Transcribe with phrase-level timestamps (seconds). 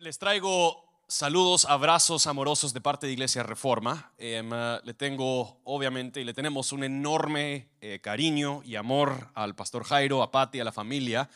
[0.00, 4.12] Les traigo saludos, abrazos amorosos de parte de Iglesia Reforma.
[4.16, 9.56] Em, eh, le tengo, obviamente, y le tenemos un enorme eh, cariño y amor al
[9.56, 11.28] pastor Jairo, a Pati, a la familia.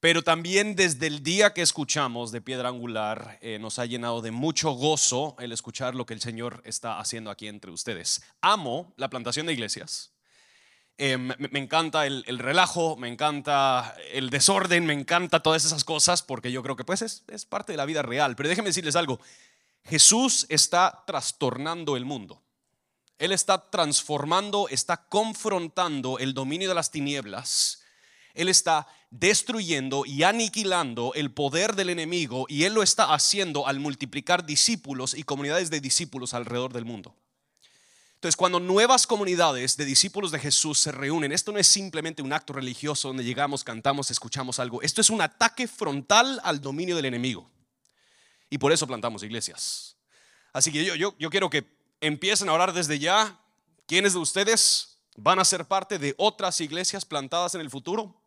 [0.00, 4.32] Pero también desde el día que escuchamos de Piedra Angular, eh, nos ha llenado de
[4.32, 8.20] mucho gozo el escuchar lo que el Señor está haciendo aquí entre ustedes.
[8.40, 10.15] Amo la plantación de iglesias.
[10.98, 16.22] Eh, me, encanta el, el relajo, me encanta el desorden, me encanta todas esas cosas
[16.22, 18.34] porque yo creo que pues es, es parte de la vida real.
[18.34, 19.20] Pero déjenme decirles algo,
[19.84, 22.42] Jesús está trastornando el mundo.
[23.18, 27.82] Él está transformando, está confrontando el dominio de las tinieblas.
[28.34, 33.80] Él está destruyendo y aniquilando el poder del enemigo y Él lo está haciendo al
[33.80, 37.16] multiplicar discípulos y comunidades de discípulos alrededor del mundo.
[38.26, 42.32] Entonces, cuando nuevas comunidades de discípulos de Jesús se reúnen, esto no es simplemente un
[42.32, 44.82] acto religioso donde llegamos, cantamos, escuchamos algo.
[44.82, 47.48] Esto es un ataque frontal al dominio del enemigo.
[48.50, 49.96] Y por eso plantamos iglesias.
[50.52, 53.38] Así que yo, yo, yo quiero que empiecen a orar desde ya.
[53.86, 58.20] ¿Quiénes de ustedes van a ser parte de otras iglesias plantadas en el futuro?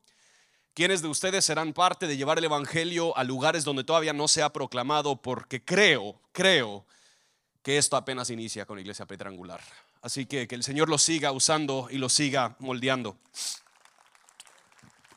[0.76, 4.44] ¿Quiénes de ustedes serán parte de llevar el Evangelio a lugares donde todavía no se
[4.44, 5.22] ha proclamado?
[5.22, 6.86] Porque creo, creo
[7.62, 9.62] que esto apenas inicia con la Iglesia Petrangular.
[10.02, 13.18] Así que que el Señor lo siga usando y lo siga moldeando.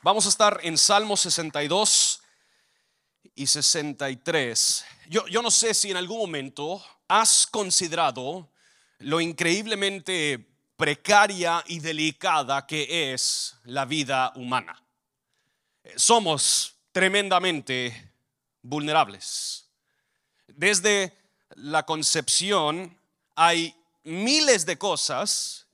[0.02, 2.22] Vamos a estar en Salmos 62
[3.34, 4.84] y 63.
[5.08, 8.50] Yo, yo no sé si en algún momento has considerado
[8.98, 14.82] lo increíblemente precaria y delicada que es la vida humana.
[15.96, 18.12] Somos tremendamente
[18.62, 19.68] vulnerables.
[20.48, 21.21] Desde
[21.56, 22.98] la concepción
[23.34, 25.66] hay miles de cosas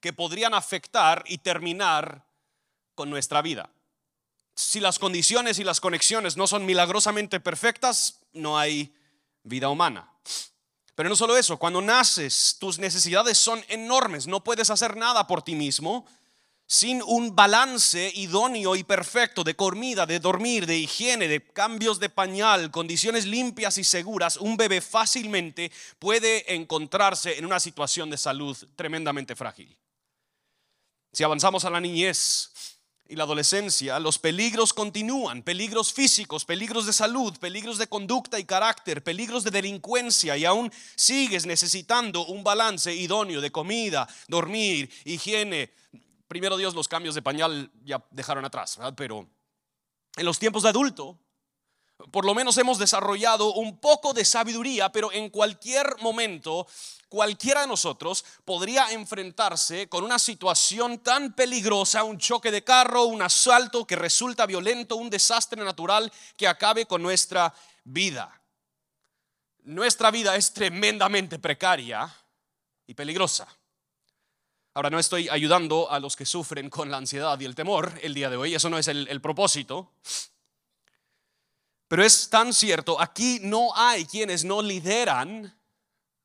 [0.00, 2.26] que podrían afectar y terminar
[2.94, 3.70] con nuestra vida.
[4.54, 8.94] Si las condiciones y las conexiones no son milagrosamente perfectas, no hay
[9.42, 10.10] vida humana.
[10.94, 15.42] Pero no solo eso, cuando naces tus necesidades son enormes, no puedes hacer nada por
[15.42, 16.06] ti mismo
[16.72, 22.10] sin un balance idóneo y perfecto de comida, de dormir, de higiene, de cambios de
[22.10, 28.56] pañal, condiciones limpias y seguras, un bebé fácilmente puede encontrarse en una situación de salud
[28.76, 29.76] tremendamente frágil.
[31.12, 32.52] Si avanzamos a la niñez
[33.08, 38.44] y la adolescencia, los peligros continúan, peligros físicos, peligros de salud, peligros de conducta y
[38.44, 45.72] carácter, peligros de delincuencia y aún sigues necesitando un balance idóneo de comida, dormir, higiene,
[46.30, 49.28] primero Dios los cambios de pañal ya dejaron atrás, pero
[50.16, 51.18] en los tiempos de adulto,
[52.12, 56.68] por lo menos hemos desarrollado un poco de sabiduría, pero en cualquier momento,
[57.08, 63.22] cualquiera de nosotros podría enfrentarse con una situación tan peligrosa, un choque de carro, un
[63.22, 67.52] asalto que resulta violento, un desastre natural que acabe con nuestra
[67.82, 68.40] vida.
[69.64, 72.08] Nuestra vida es tremendamente precaria
[72.86, 73.48] y peligrosa.
[74.80, 78.14] Ahora, no estoy ayudando a los que sufren con la ansiedad y el temor el
[78.14, 79.92] día de hoy, eso no es el, propósito.
[81.86, 85.54] Pero es tan cierto, aquí no hay quienes no lideran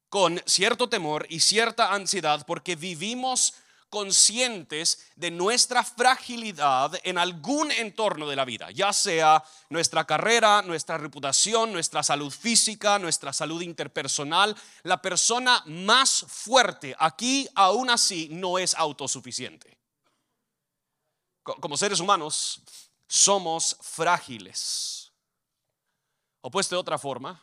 [0.07, 3.55] con cierto temor y cierta ansiedad porque vivimos
[3.89, 10.97] conscientes de nuestra fragilidad en algún entorno de la vida, ya sea nuestra carrera, nuestra
[10.97, 14.55] reputación, nuestra salud física, nuestra salud interpersonal.
[14.83, 19.77] La persona más fuerte aquí aún así no es autosuficiente.
[21.43, 22.61] Como seres humanos
[23.07, 25.13] somos frágiles.
[26.41, 27.41] O puesto de otra forma,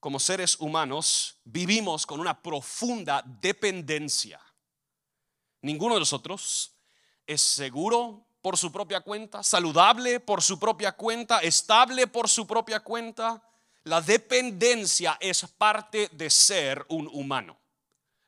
[0.00, 4.40] como seres humanos vivimos con una profunda dependencia
[5.62, 6.72] Ninguno de nosotros
[7.26, 12.80] es seguro por su propia cuenta, saludable por su propia cuenta, estable por su propia
[12.80, 13.42] cuenta.
[13.84, 17.58] La dependencia es parte de ser un humano.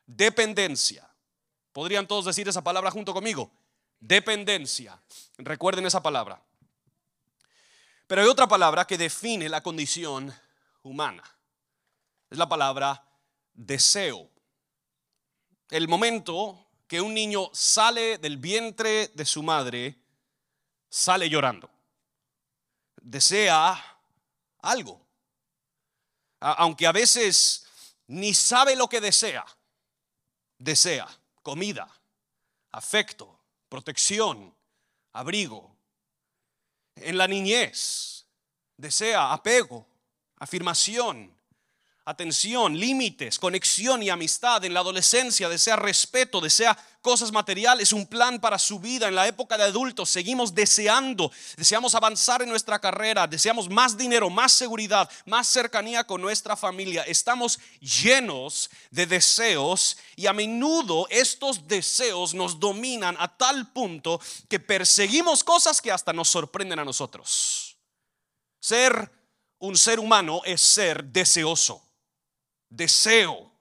[0.06, 1.08] Dependencia.
[1.72, 3.50] ¿Podrían todos decir esa palabra junto conmigo?
[4.00, 5.00] Dependencia.
[5.38, 6.42] Recuerden esa palabra.
[8.06, 10.34] Pero hay otra palabra que define la condición
[10.82, 11.22] humana.
[12.28, 13.04] Es la palabra
[13.54, 14.28] deseo.
[15.68, 19.96] El momento que un niño sale del vientre de su madre,
[20.88, 21.70] sale llorando.
[23.00, 23.80] Desea
[24.58, 25.00] algo.
[26.40, 27.64] Aunque a veces
[28.08, 29.46] ni sabe lo que desea.
[30.58, 31.06] Desea
[31.44, 31.88] comida,
[32.72, 33.38] afecto,
[33.68, 34.52] protección,
[35.12, 35.76] abrigo.
[36.96, 38.26] En la niñez
[38.76, 39.86] desea apego,
[40.38, 41.39] afirmación,
[42.10, 44.64] atención, límites, conexión y amistad.
[44.64, 49.08] En la adolescencia desea respeto, desea cosas materiales, un plan para su vida.
[49.08, 54.28] En la época de adultos seguimos deseando, deseamos avanzar en nuestra carrera, deseamos más dinero,
[54.28, 57.02] más seguridad, más cercanía con nuestra familia.
[57.04, 64.58] Estamos llenos de deseos y a menudo estos deseos nos dominan a tal punto que
[64.58, 67.76] perseguimos cosas que hasta nos sorprenden a nosotros.
[68.58, 69.10] Ser
[69.60, 71.89] un ser humano es ser deseoso.
[72.70, 73.52] Deseo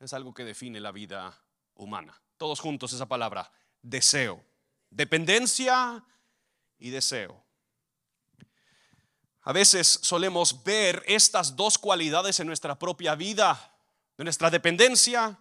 [0.00, 1.38] es algo que define la vida
[1.74, 2.20] humana.
[2.38, 3.52] Todos juntos esa palabra,
[3.82, 4.42] deseo.
[4.90, 6.02] Dependencia
[6.78, 7.44] y deseo.
[9.42, 13.78] A veces solemos ver estas dos cualidades en nuestra propia vida,
[14.16, 15.38] nuestra dependencia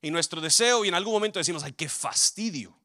[0.00, 2.78] y nuestro deseo, y en algún momento decimos, ay, qué fastidio.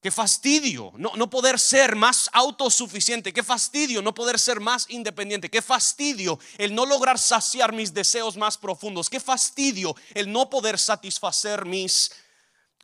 [0.00, 3.34] Qué fastidio no, no, poder ser más autosuficiente.
[3.34, 5.50] Qué fastidio no poder ser más independiente.
[5.50, 9.10] Qué fastidio el no lograr saciar mis deseos más profundos.
[9.10, 12.12] Qué fastidio el no poder satisfacer mis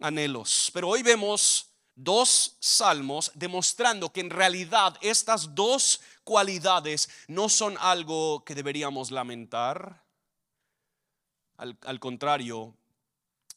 [0.01, 0.71] anhelos.
[0.75, 8.45] Pero hoy vemos dos salmos demostrando que en realidad estas dos cualidades no son algo
[8.45, 10.05] que deberíamos lamentar.
[11.57, 12.77] Al, al contrario,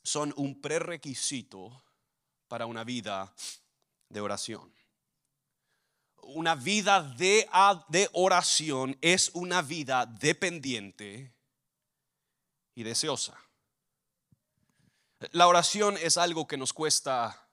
[0.01, 1.83] son un prerequisito
[2.49, 3.33] para una vida
[4.09, 4.73] de oración.
[6.21, 7.47] Una vida de,
[8.11, 11.33] oración es una vida dependiente
[12.75, 13.39] y deseosa.
[15.31, 17.47] La oración es algo que nos cuesta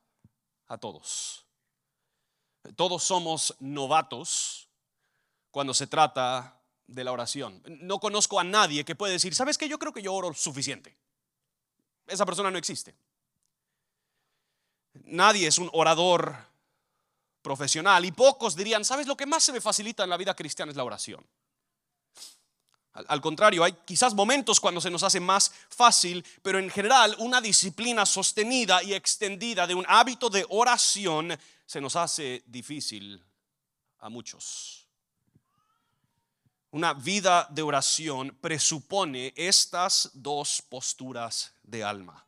[0.66, 1.46] a todos.
[2.75, 4.69] Todos somos novatos
[5.50, 7.62] cuando se trata de la oración.
[7.81, 9.69] No conozco a nadie que puede decir, ¿sabes qué?
[9.69, 10.96] Yo creo que yo oro suficiente.
[12.06, 12.94] Esa persona no existe.
[15.04, 16.37] Nadie es un orador
[17.43, 20.70] profesional y pocos dirían, ¿sabes lo que más se me facilita en la vida cristiana
[20.70, 21.25] es la oración?
[22.93, 27.40] Al, contrario, hay quizás momentos cuando se nos hace más fácil, pero en general una
[27.40, 33.22] disciplina sostenida y extendida de un hábito de oración se nos hace difícil
[33.98, 34.88] a muchos.
[36.70, 42.25] Una vida de oración presupone estas dos posturas de alma.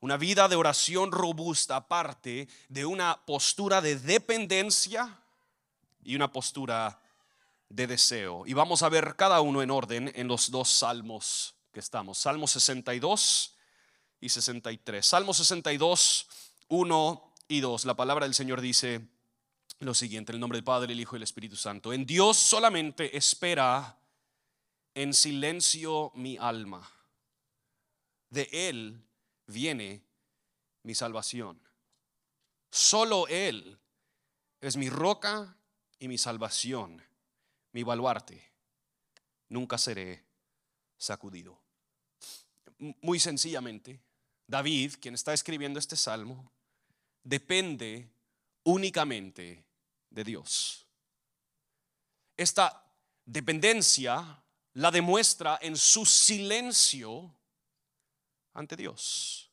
[0.00, 5.18] Una vida de oración robusta parte de una postura de dependencia
[6.02, 7.00] y una postura
[7.68, 8.46] de deseo.
[8.46, 12.16] Y vamos a ver cada uno en orden en los dos salmos que estamos.
[12.16, 13.54] Salmo 62
[14.20, 15.04] y 63.
[15.04, 16.26] Salmo 62,
[16.68, 17.84] 1 y 2.
[17.84, 19.06] La palabra del Señor dice
[19.80, 21.92] lo siguiente, en el nombre del Padre, el Hijo y el Espíritu Santo.
[21.92, 23.98] En Dios solamente espera
[24.94, 26.90] en silencio mi alma.
[28.28, 29.02] De Él
[29.50, 30.02] viene
[30.82, 31.60] mi salvación.
[32.70, 33.78] Solo Él
[34.60, 35.56] es mi roca
[35.98, 37.02] y mi salvación,
[37.72, 38.52] mi baluarte.
[39.48, 40.24] Nunca seré
[40.96, 41.60] sacudido.
[42.78, 44.00] Muy sencillamente,
[44.46, 46.50] David, quien está escribiendo este salmo,
[47.22, 48.08] depende
[48.64, 49.64] únicamente
[50.08, 50.86] de Dios.
[52.36, 52.84] Esta
[53.24, 54.42] dependencia
[54.74, 57.34] la demuestra en su silencio
[58.54, 59.50] ante Dios.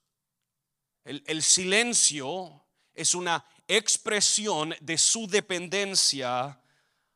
[1.07, 6.59] El, silencio es una expresión de su dependencia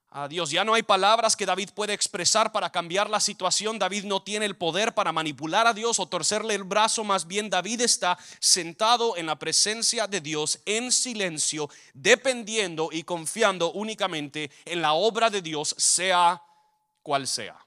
[0.07, 0.49] a Dios.
[0.49, 3.77] Ya no hay palabras que David puede expresar para cambiar la situación.
[3.77, 7.03] David no tiene el poder para manipular a Dios o torcerle el brazo.
[7.03, 13.73] Más bien David está sentado en la presencia de Dios en silencio, dependiendo y confiando
[13.73, 16.41] únicamente en la obra de Dios, sea
[17.01, 17.57] cual sea.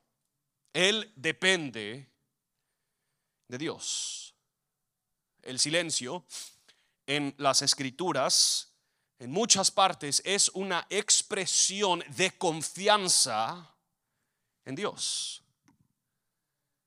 [0.72, 2.13] Él depende
[3.48, 4.34] de Dios.
[5.42, 6.24] El silencio
[7.06, 8.72] en las escrituras,
[9.18, 13.74] en muchas partes, es una expresión de confianza
[14.64, 15.42] en Dios.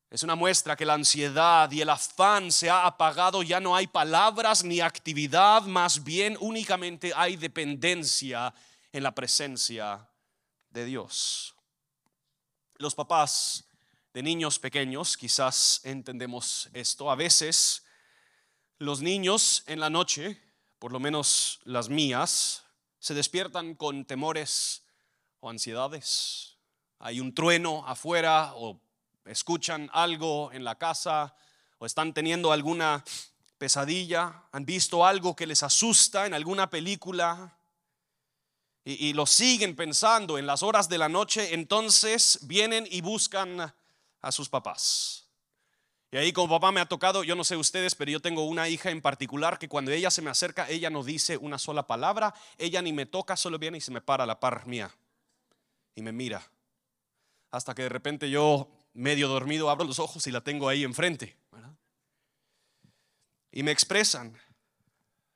[0.09, 3.87] Es una muestra que la ansiedad y el afán se ha apagado, ya no hay
[3.87, 8.53] palabras ni actividad, más bien únicamente hay dependencia
[8.93, 10.09] en la presencia
[10.69, 11.53] de Dios.
[12.77, 13.66] Los papás
[14.17, 17.11] de niños pequeños, quizás entendemos esto.
[17.11, 17.83] A veces
[18.79, 20.41] los niños en la noche,
[20.79, 22.63] por lo menos las mías,
[22.97, 24.81] se despiertan con temores
[25.39, 26.57] o ansiedades.
[26.97, 28.81] Hay un trueno afuera o
[29.25, 31.35] escuchan algo en la casa
[31.77, 33.03] o están teniendo alguna
[33.59, 37.55] pesadilla, han visto algo que les asusta en alguna película
[38.83, 43.75] y, y, lo siguen pensando en las horas de la noche, entonces vienen y buscan
[44.21, 45.27] a sus papás.
[46.09, 48.69] Y ahí como papá me ha tocado, yo no sé ustedes, pero yo tengo una
[48.69, 52.33] hija en particular que cuando ella se me acerca, ella no dice una sola palabra,
[52.57, 54.95] ella ni me toca, solo viene y se me para a la par mía
[55.95, 56.49] y me mira.
[57.51, 61.35] Hasta que de repente yo medio dormido, abro los ojos y la tengo ahí enfrente.
[63.51, 64.37] Y me expresan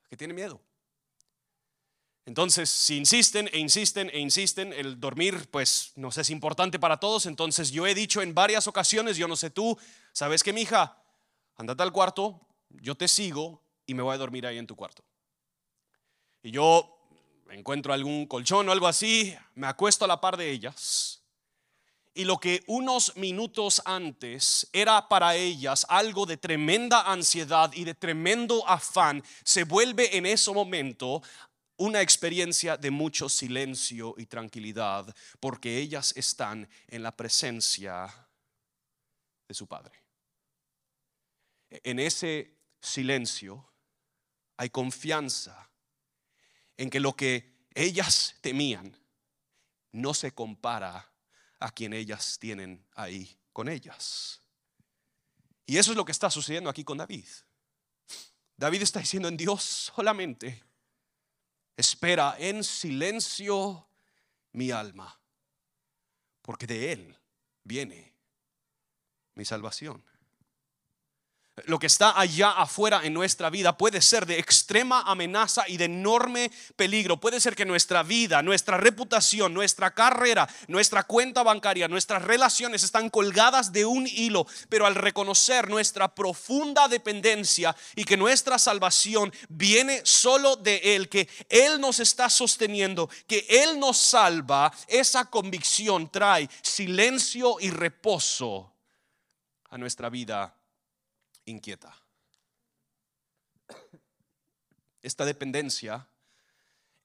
[0.08, 0.60] que tiene miedo.
[2.24, 7.26] Entonces, si insisten e insisten e insisten, el dormir pues nos es importante para todos.
[7.26, 9.76] Entonces yo he dicho en varias ocasiones, yo no sé tú,
[10.12, 11.02] ¿sabes qué, mija?
[11.56, 15.02] Andate al cuarto, yo te sigo y me voy a dormir ahí en tu cuarto.
[16.42, 16.98] Y yo
[17.50, 21.22] encuentro algún colchón o algo así, me acuesto a la par de ellas.
[22.14, 27.94] Y lo que unos minutos antes era para ellas algo de tremenda ansiedad y de
[27.94, 31.22] tremendo afán, se vuelve en ese momento
[31.76, 38.28] una experiencia de mucho silencio y tranquilidad, porque ellas están en la presencia
[39.48, 40.02] de su Padre.
[41.70, 43.72] En ese silencio
[44.56, 45.70] hay confianza
[46.76, 48.96] en que lo que ellas temían
[49.92, 51.10] no se compara
[51.58, 54.40] a quien ellas tienen ahí con ellas.
[55.66, 57.26] Y eso es lo que está sucediendo aquí con David.
[58.56, 60.62] David está diciendo en Dios solamente,
[61.82, 63.88] espera en silencio
[64.52, 65.18] mi alma,
[66.40, 67.18] porque de Él
[67.64, 68.14] viene
[69.34, 70.04] mi salvación.
[71.66, 75.84] Lo que está allá afuera en nuestra vida puede ser de extrema amenaza y de
[75.84, 77.20] enorme peligro.
[77.20, 83.10] Puede ser que nuestra vida, nuestra reputación, nuestra carrera, nuestra cuenta bancaria, nuestras relaciones están
[83.10, 84.46] colgadas de un hilo.
[84.70, 91.28] Pero al reconocer nuestra profunda dependencia y que nuestra salvación viene solo de Él, que
[91.50, 98.72] Él nos está sosteniendo, que Él nos salva, esa convicción trae silencio y reposo
[99.68, 100.56] a nuestra vida
[101.44, 101.96] inquieta.
[105.02, 106.08] Esta dependencia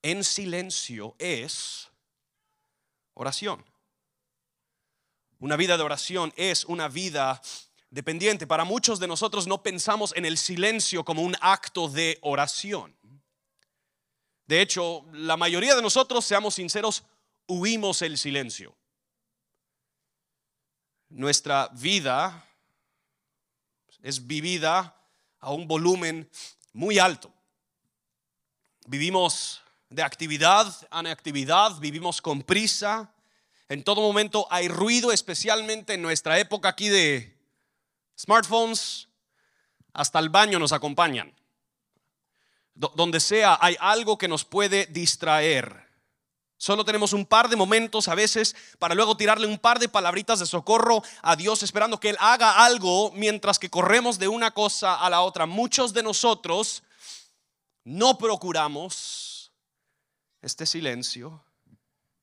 [0.02, 1.90] en silencio es
[3.14, 3.66] oración.
[5.40, 7.42] Una vida de oración es una vida
[7.90, 8.48] dependiente.
[8.48, 12.96] Para muchos de nosotros no pensamos en el silencio como un acto de oración.
[14.46, 17.04] De hecho, la mayoría de nosotros, seamos sinceros,
[17.48, 18.76] huimos el silencio.
[21.10, 22.47] Nuestra vida
[24.02, 24.96] es vivida
[25.40, 26.30] a un volumen
[26.74, 27.34] muy alto.
[28.86, 33.12] Vivimos de actividad en actividad, vivimos con prisa.
[33.70, 37.38] En todo momento hay ruido, especialmente en nuestra época aquí de
[38.18, 39.08] smartphones.
[39.94, 41.34] Hasta el baño nos acompañan.
[42.74, 45.87] donde sea hay algo que nos puede distraer.
[46.58, 50.40] Solo tenemos un par de momentos a veces para luego tirarle un par de palabritas
[50.40, 54.96] de socorro a Dios esperando que Él haga algo mientras que corremos de una cosa
[54.96, 55.46] a la otra.
[55.46, 56.82] Muchos de nosotros
[57.84, 59.52] no procuramos
[60.42, 61.44] este silencio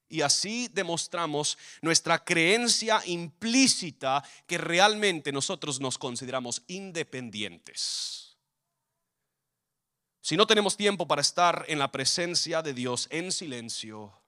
[0.08, 8.36] y así demostramos nuestra creencia implícita que realmente nosotros nos consideramos independientes.
[10.20, 14.23] Si no tenemos tiempo para estar en la presencia de Dios en silencio,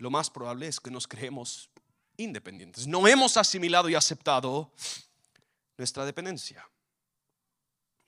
[0.00, 1.68] lo más probable es que nos creemos
[2.16, 2.86] independientes.
[2.86, 4.72] No hemos asimilado y aceptado
[5.76, 6.66] nuestra dependencia.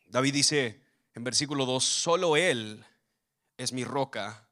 [0.06, 0.82] David dice
[1.14, 2.82] en versículo 2, solo Él
[3.58, 4.49] es mi roca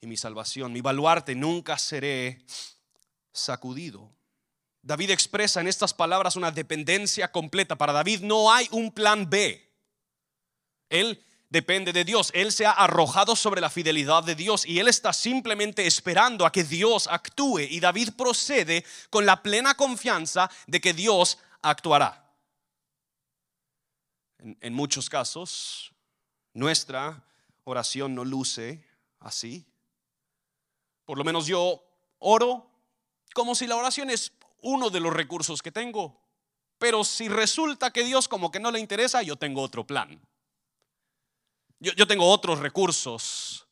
[0.00, 2.44] y mi salvación, mi baluarte, nunca seré
[3.32, 4.14] sacudido.
[4.82, 7.76] David expresa en estas palabras una dependencia completa.
[7.76, 9.68] Para David no hay un plan B.
[10.88, 12.30] Él depende de Dios.
[12.34, 16.50] Él se ha arrojado sobre la fidelidad de Dios y él está simplemente esperando a
[16.50, 17.60] que Dios actúe.
[17.60, 22.26] Y David procede con la plena confianza de que Dios actuará.
[24.38, 25.92] En, muchos casos,
[26.54, 27.22] nuestra
[27.64, 28.82] oración no luce
[29.20, 29.66] así.
[31.04, 31.84] Por lo menos yo
[32.18, 32.66] oro
[33.34, 34.32] como si la oración es
[34.62, 36.18] uno de los recursos que tengo.
[36.78, 40.18] Pero si resulta que Dios como que no le interesa, yo tengo otro plan.
[41.82, 43.66] Yo, tengo otros recursos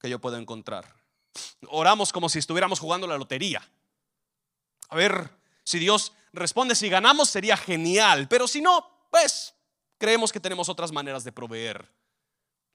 [0.00, 0.96] que yo puedo encontrar.
[1.68, 3.62] Oramos como si estuviéramos jugando la lotería.
[4.88, 5.30] A ver,
[5.62, 9.54] si Dios responde, si ganamos sería genial, pero si no, pues
[9.98, 11.86] creemos que tenemos otras maneras de proveer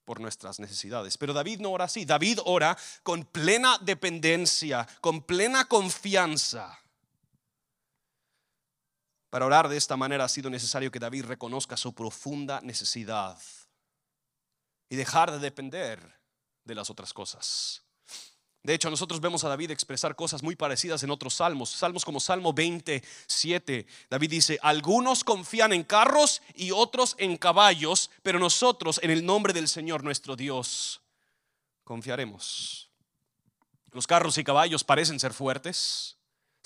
[0.04, 1.18] por nuestras necesidades.
[1.18, 2.04] Pero David no ora así.
[2.04, 6.78] David ora con plena dependencia, con plena confianza.
[9.30, 13.36] Para orar de esta manera ha sido necesario que David reconozca su profunda necesidad
[14.88, 16.18] y dejar de depender
[16.64, 17.82] de las otras cosas.
[18.62, 21.70] De hecho, nosotros vemos a David expresar cosas muy parecidas en otros salmos.
[21.70, 23.86] Salmos como Salmo 27.
[24.10, 29.54] David dice, algunos confían en carros y otros en caballos, pero nosotros en el nombre
[29.54, 31.00] del Señor nuestro Dios
[31.84, 32.90] confiaremos.
[33.92, 36.17] Los carros y caballos parecen ser fuertes,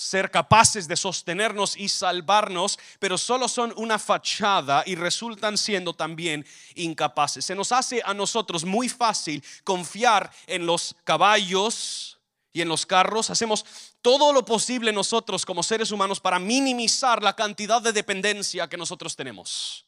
[0.02, 6.44] ser capaces de sostenernos y salvarnos, pero solo son una fachada y resultan siendo también
[6.74, 7.44] incapaces.
[7.44, 12.18] Se nos hace a nosotros muy fácil confiar en los caballos
[12.52, 13.30] y en los carros.
[13.30, 13.64] Hacemos
[14.02, 19.16] todo lo posible nosotros como seres humanos para minimizar la cantidad de dependencia que nosotros
[19.16, 19.86] tenemos.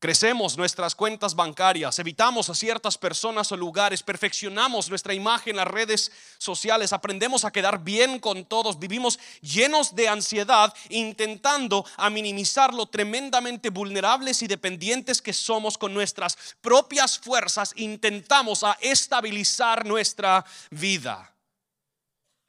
[0.00, 5.68] Crecemos nuestras cuentas bancarias, evitamos a ciertas personas o lugares, perfeccionamos nuestra imagen en las
[5.68, 12.72] redes sociales, aprendemos a quedar bien con todos, vivimos llenos de ansiedad, intentando a minimizar
[12.72, 20.46] lo tremendamente vulnerables y dependientes que somos con nuestras propias fuerzas, intentamos a estabilizar nuestra
[20.70, 21.30] vida.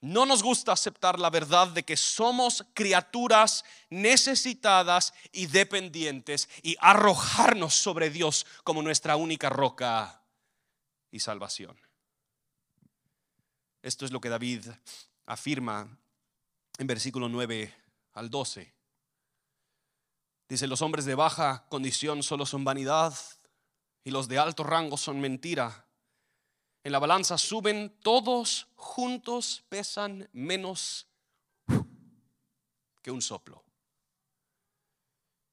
[0.02, 7.76] No nos gusta aceptar la verdad de que somos criaturas necesitadas y dependientes y arrojarnos
[7.76, 10.24] sobre Dios como nuestra única roca
[11.12, 11.80] y salvación.
[13.84, 14.66] Esto es lo que David
[15.28, 15.88] afirma
[16.80, 17.72] en versículo 9
[18.14, 18.74] al 12.
[20.50, 23.14] Dice, los hombres de baja condición solo son vanidad
[24.04, 25.86] y los de alto rango son mentira
[26.84, 31.08] en la balanza suben, todos juntos pesan menos
[33.02, 33.64] que un soplo.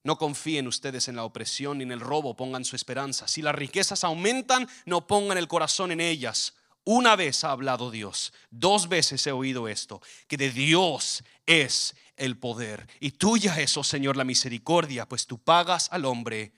[0.03, 3.27] No confíen ustedes en la opresión ni en el robo, pongan su esperanza.
[3.27, 6.55] Si las riquezas aumentan, no pongan el corazón en ellas.
[6.85, 12.37] Una vez ha hablado Dios, dos veces he oído esto, que de Dios es el
[12.37, 12.87] poder.
[12.99, 16.53] Y tuya es, oh Señor, la misericordia, pues tú pagas al hombre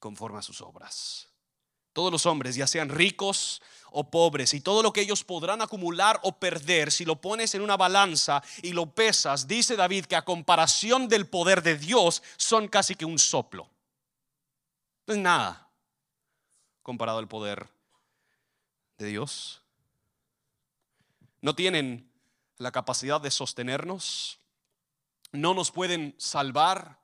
[0.00, 1.27] conforme a sus obras.
[1.98, 6.20] Todos los hombres, ya sean ricos o pobres y todo lo que ellos podrán acumular
[6.22, 10.24] o perder, si lo pones en una balanza y lo pesas, dice David que a
[10.24, 13.68] comparación del poder de Dios son casi que un soplo.
[15.08, 15.68] No es nada
[16.84, 17.68] comparado al poder
[18.98, 19.60] de Dios.
[21.40, 22.08] No tienen
[22.58, 24.38] la capacidad de sostenernos,
[25.32, 27.00] no nos pueden salvar,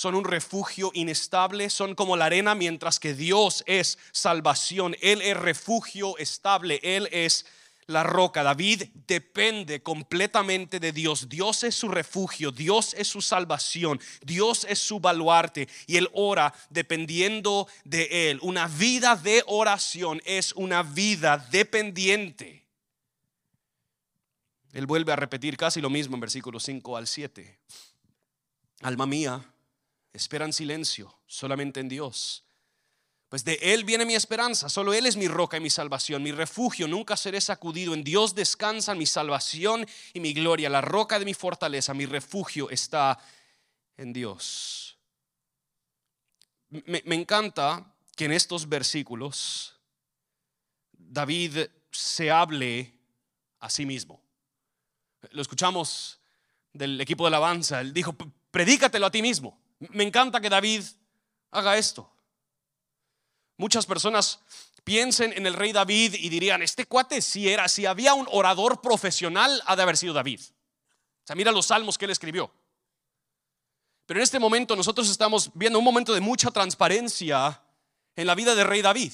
[0.00, 5.36] son un refugio inestable, son como la arena, mientras que Dios es salvación, Él es
[5.36, 7.44] refugio estable, Él es
[7.86, 8.42] la roca.
[8.42, 11.28] David depende completamente de Dios.
[11.28, 16.54] Dios es su refugio, Dios es su salvación, Dios es su baluarte y él ora
[16.70, 18.38] dependiendo de él.
[18.40, 22.64] Una vida de oración es una vida dependiente.
[24.72, 27.58] Él vuelve a repetir casi lo mismo en versículos 5 al 7.
[28.80, 29.44] Alma mía,
[30.12, 32.44] espera en silencio, solamente en Dios.
[33.28, 36.32] Pues de Él viene mi esperanza, solo Él es mi roca y mi salvación, mi
[36.32, 37.94] refugio, nunca seré sacudido.
[37.94, 42.70] En Dios descansa mi salvación y mi gloria, la roca de mi fortaleza, mi refugio
[42.70, 43.18] está
[43.96, 44.98] en Dios.
[46.70, 49.76] Me, me encanta que en estos versículos
[50.92, 52.92] David se hable
[53.60, 54.20] a sí mismo.
[55.30, 56.18] Lo escuchamos
[56.72, 58.16] del equipo de alabanza, él dijo,
[58.50, 59.59] predícatelo a ti mismo.
[59.80, 60.84] Me encanta que David
[61.50, 62.10] haga esto.
[63.56, 64.40] Muchas personas
[64.84, 68.80] piensen en el rey David y dirían, este cuate si era, si había un orador
[68.80, 70.40] profesional, ha de haber sido David.
[70.40, 72.52] O sea, mira los salmos que él escribió.
[74.06, 77.62] Pero en este momento nosotros estamos viendo un momento de mucha transparencia
[78.16, 79.12] en la vida del rey David.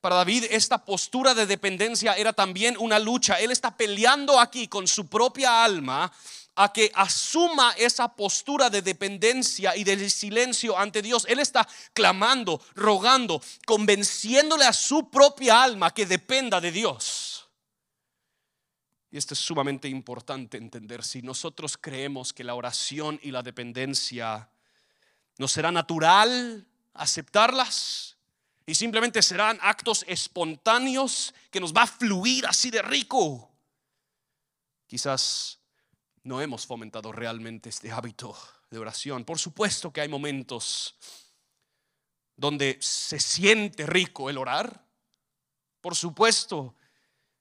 [0.00, 3.40] Para David esta postura de dependencia era también una lucha.
[3.40, 6.12] Él está peleando aquí con su propia alma
[6.56, 11.26] a que asuma esa postura de dependencia y de silencio ante Dios.
[11.28, 17.48] Él está clamando, rogando, convenciéndole a su propia alma que dependa de Dios.
[19.10, 21.04] Y esto es sumamente importante entender.
[21.04, 24.48] Si nosotros creemos que la oración y la dependencia
[25.38, 28.16] no será natural aceptarlas
[28.66, 33.50] y simplemente serán actos espontáneos que nos va a fluir así de rico,
[34.86, 35.60] quizás
[36.24, 38.36] no hemos fomentado realmente este hábito
[38.70, 39.24] de oración.
[39.24, 40.96] Por supuesto que hay momentos
[42.34, 44.84] donde se siente rico el orar.
[45.82, 46.74] Por supuesto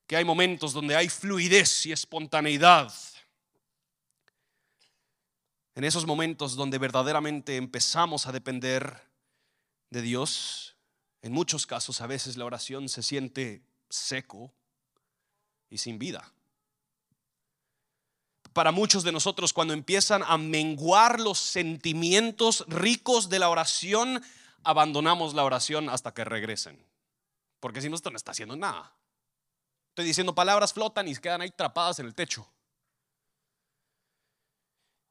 [0.05, 2.93] que hay momentos donde hay fluidez y espontaneidad.
[5.75, 9.01] En esos momentos donde verdaderamente empezamos a depender
[9.89, 10.75] de Dios,
[11.21, 14.53] en muchos casos a veces la oración se siente seco
[15.69, 16.32] y sin vida
[18.53, 24.23] para muchos de nosotros cuando empiezan a menguar los sentimientos ricos de la oración,
[24.63, 26.83] abandonamos la oración hasta que regresen.
[27.59, 28.93] Porque si no, esto no está haciendo nada.
[29.89, 32.47] Estoy diciendo palabras flotan y quedan ahí trapadas en el techo.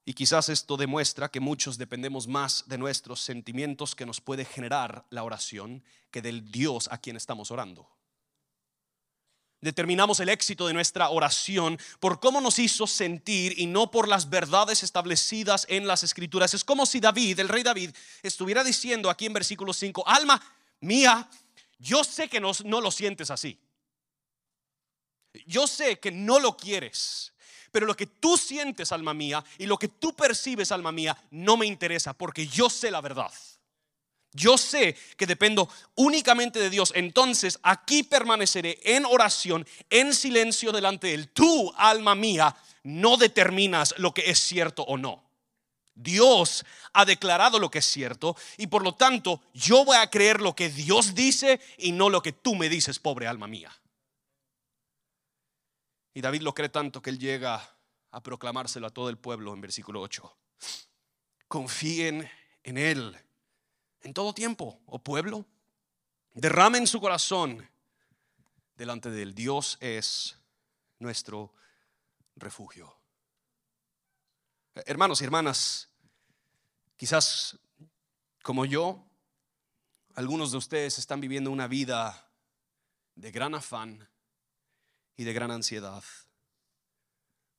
[0.05, 5.05] Y quizás esto demuestra que muchos dependemos más de nuestros sentimientos que nos puede generar
[5.09, 7.89] la oración que del Dios a quien estamos orando.
[9.63, 14.29] Determinamos el éxito de nuestra oración por cómo nos hizo sentir y no por las
[14.29, 16.53] verdades establecidas en las escrituras.
[16.53, 17.91] Es como si David, el rey David,
[18.23, 20.41] estuviera diciendo aquí en versículo 5, alma
[20.81, 21.29] mía,
[21.79, 23.57] yo sé que no, no lo sientes así.
[25.45, 27.31] Yo sé que no lo quieres.
[27.71, 31.55] Pero lo que tú sientes, alma mía, y lo que tú percibes, alma mía, no
[31.55, 33.31] me interesa porque yo sé la verdad.
[34.33, 36.91] Yo sé que dependo únicamente de Dios.
[36.95, 41.29] Entonces aquí permaneceré en oración, en silencio delante de Él.
[41.29, 45.23] Tú, alma mía, no determinas lo que es cierto o no.
[45.95, 50.41] Dios ha declarado lo que es cierto y por lo tanto yo voy a creer
[50.41, 53.71] lo que Dios dice y no lo que tú me dices, pobre alma mía.
[56.15, 57.61] Y David lo cree tanto que él llega
[58.11, 60.37] a proclamárselo a todo el pueblo en versículo 8.
[61.47, 62.29] Confíen
[62.63, 63.17] en Él
[64.03, 65.45] en todo tiempo, oh pueblo.
[66.33, 67.67] Derramen su corazón
[68.75, 69.33] delante de Él.
[69.33, 70.37] Dios es
[70.99, 71.53] nuestro
[72.35, 72.95] refugio.
[74.85, 75.89] Hermanos y hermanas,
[76.97, 77.59] quizás
[78.41, 79.05] como yo,
[80.15, 82.29] algunos de ustedes están viviendo una vida
[83.15, 84.09] de gran afán
[85.15, 86.03] y de gran ansiedad,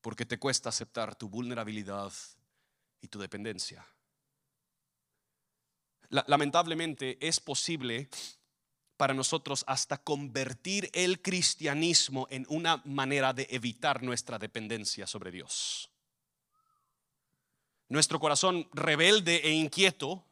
[0.00, 2.12] porque te cuesta aceptar tu vulnerabilidad
[3.00, 3.87] y tu dependencia.
[6.27, 8.09] Lamentablemente es posible
[8.96, 15.90] para nosotros hasta convertir el cristianismo en una manera de evitar nuestra dependencia sobre Dios.
[17.88, 20.24] Nuestro corazón rebelde e inquieto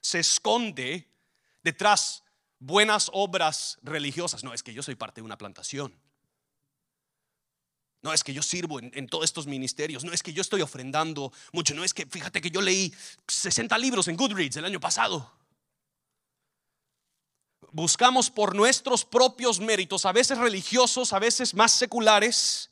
[0.00, 1.08] se esconde
[1.62, 2.22] detrás
[2.60, 4.44] buenas obras religiosas.
[4.44, 5.92] No, es que yo soy parte de una plantación.
[8.02, 10.04] No es que yo sirvo en, todos estos ministerios.
[10.04, 11.74] No es que yo estoy ofrendando mucho.
[11.74, 12.94] No es que, fíjate que yo leí
[13.26, 15.30] 60 libros en Goodreads el año pasado.
[17.72, 22.70] Buscamos por nuestros propios méritos, a veces religiosos, a veces más seculares,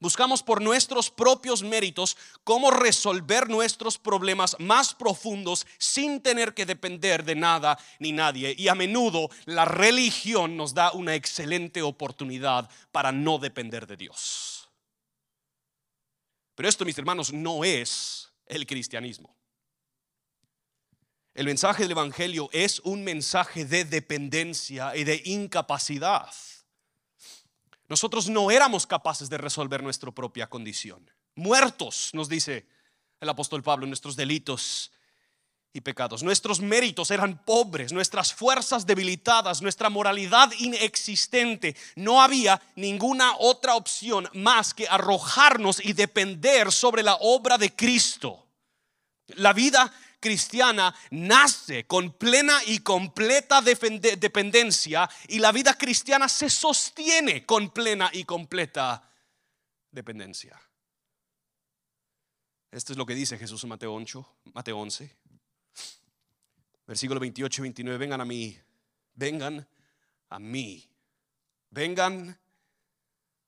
[0.00, 7.22] Buscamos por nuestros propios méritos cómo resolver nuestros problemas más profundos sin tener que depender
[7.22, 8.54] de nada ni nadie.
[8.56, 14.70] Y a menudo la religión nos da una excelente oportunidad para no depender de Dios.
[16.54, 19.36] Pero esto, mis hermanos, no es el cristianismo.
[21.34, 26.30] El mensaje del Evangelio es un mensaje de dependencia y de incapacidad.
[27.90, 31.10] Nosotros no éramos capaces de resolver nuestra propia condición.
[31.34, 32.68] Muertos, nos dice
[33.20, 34.92] el apóstol Pablo, nuestros delitos
[35.72, 36.22] y pecados.
[36.22, 41.74] Nuestros méritos eran pobres, nuestras fuerzas debilitadas, nuestra moralidad inexistente.
[41.96, 48.46] No había ninguna otra opción más que arrojarnos y depender sobre la obra de Cristo.
[49.34, 57.44] La vida cristiana nace con plena y completa dependencia y la vida cristiana se sostiene
[57.44, 59.10] con plena y completa
[59.90, 60.60] dependencia.
[62.70, 65.16] Esto es lo que dice Jesús en Mateo 8, Mateo 11,
[66.86, 67.98] versículo 28 y 29.
[67.98, 68.56] Vengan a mí,
[69.14, 69.68] vengan
[70.28, 70.88] a mí,
[71.70, 72.38] vengan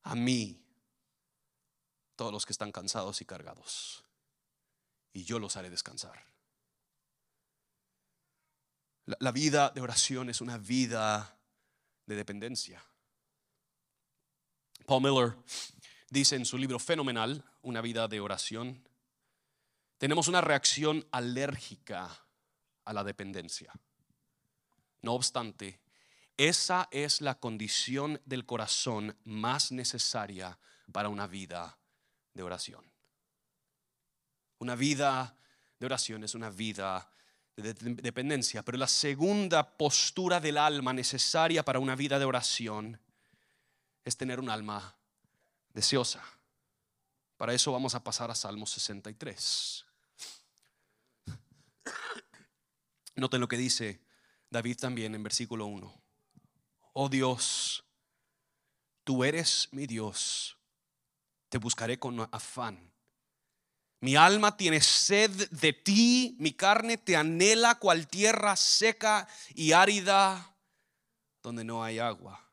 [0.02, 0.60] a mí,
[2.16, 4.04] todos los que están cansados y cargados,
[5.12, 6.31] y yo los haré descansar.
[9.06, 11.36] La, vida de oración es una vida
[12.06, 12.84] de dependencia.
[14.86, 15.36] Paul Miller
[16.08, 18.86] dice en su libro Fenomenal, Una vida de oración,
[19.98, 22.10] tenemos una reacción alérgica
[22.84, 23.72] a la dependencia.
[25.00, 25.80] No obstante,
[26.36, 30.58] esa es la condición del corazón más necesaria
[30.92, 31.78] para una vida
[32.34, 32.84] de oración.
[34.58, 35.36] Una vida
[35.80, 37.10] de oración es una vida
[37.56, 43.00] de dependencia, pero la segunda postura del alma necesaria para una vida de oración
[44.04, 44.96] es tener un alma
[45.72, 46.22] deseosa.
[47.36, 49.84] Para eso vamos a pasar a Salmo 63.
[53.16, 54.00] Noten lo que dice
[54.48, 56.02] David también en versículo 1.
[56.94, 57.84] Oh Dios,
[59.04, 60.56] tú eres mi Dios,
[61.48, 62.91] te buscaré con afán.
[64.02, 70.56] Mi alma tiene sed de ti, mi carne te anhela cual tierra seca y árida
[71.40, 72.44] donde no hay agua.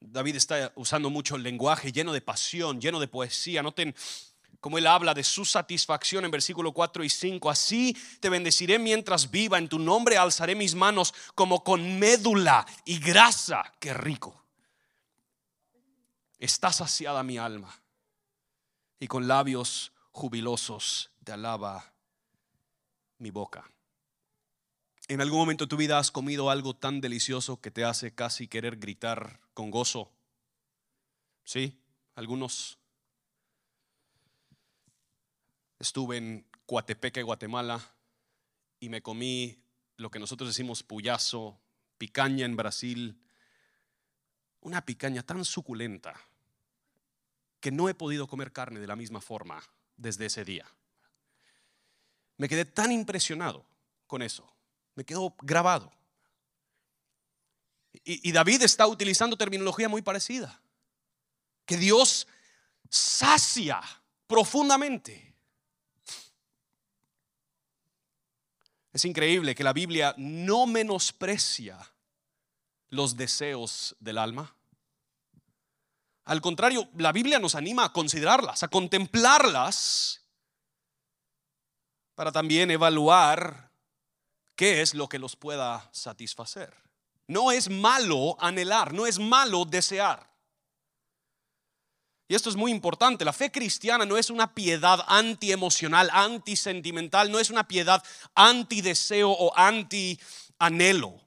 [0.00, 3.62] David está usando mucho lenguaje lleno de pasión, lleno de poesía.
[3.62, 3.94] Noten
[4.58, 7.48] cómo él habla de su satisfacción en versículo 4 y 5.
[7.48, 12.98] Así te bendeciré mientras viva, en tu nombre alzaré mis manos como con médula y
[12.98, 13.72] grasa.
[13.78, 14.42] Qué rico.
[16.40, 17.80] Está saciada mi alma
[18.98, 21.92] y con labios jubilosos te alaba
[23.18, 23.70] mi boca.
[25.08, 28.48] ¿En algún momento de tu vida has comido algo tan delicioso que te hace casi
[28.48, 30.10] querer gritar con gozo
[31.44, 31.78] Sí,
[32.16, 32.78] algunos.
[35.78, 37.94] Estuve en Coatepeque, Guatemala,
[38.80, 39.62] y me comí
[39.96, 41.60] lo que nosotros decimos puyazo,
[41.98, 43.22] picaña en Brasil,
[44.60, 46.18] una picaña tan suculenta
[47.60, 49.62] que no he podido comer carne de la misma forma
[49.96, 50.66] desde ese día.
[52.36, 53.64] Me quedé tan impresionado
[54.06, 54.46] con eso,
[54.94, 55.92] me quedó grabado.
[58.04, 60.60] Y, y David está utilizando terminología muy parecida,
[61.64, 62.26] que Dios
[62.90, 63.80] sacia
[64.26, 65.26] profundamente
[68.96, 71.78] Es increíble que la Biblia no menosprecia
[72.88, 74.56] los deseos del alma.
[76.26, 80.22] Al contrario, la Biblia nos anima a considerarlas, a contemplarlas,
[82.16, 83.70] para también evaluar
[84.56, 86.74] qué es lo que los pueda satisfacer.
[87.28, 90.28] No es malo anhelar, no es malo desear.
[92.28, 93.24] Y esto es muy importante.
[93.24, 98.02] La fe cristiana no es una piedad antiemocional, antisentimental, no es una piedad
[98.34, 101.20] antideseo o anti-anhelo.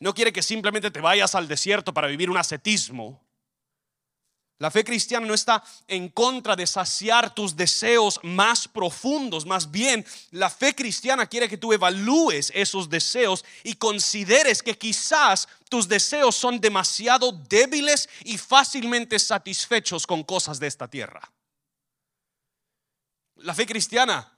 [0.00, 3.27] No quiere que simplemente te vayas al desierto para vivir un ascetismo.
[4.60, 10.04] La fe cristiana no está en contra de saciar tus deseos más profundos, más bien
[10.32, 16.34] la fe cristiana quiere que tú evalúes esos deseos y consideres que quizás tus deseos
[16.34, 21.30] son demasiado débiles y fácilmente satisfechos con cosas de esta tierra.
[23.36, 24.36] La fe cristiana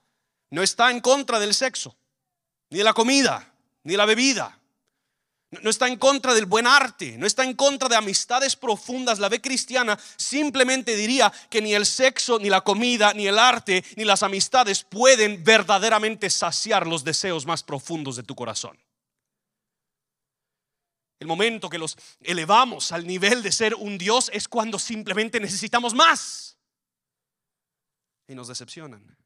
[0.50, 1.96] no está en contra del sexo,
[2.68, 3.54] ni de la comida,
[3.84, 4.59] ni de la bebida.
[5.50, 9.18] No está en contra del buen arte, no está en contra de amistades profundas.
[9.18, 13.84] La fe cristiana simplemente diría que ni el sexo, ni la comida, ni el arte,
[13.96, 18.78] ni las amistades pueden verdaderamente saciar los deseos más profundos de tu corazón.
[21.18, 25.94] El momento que los elevamos al nivel de ser un Dios es cuando simplemente necesitamos
[25.94, 26.56] más.
[28.28, 29.16] Y nos decepcionan.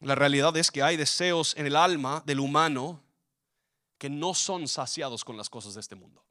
[0.00, 3.03] La realidad es que hay deseos en el alma del humano
[4.04, 6.22] que no son saciados con las cosas de este mundo.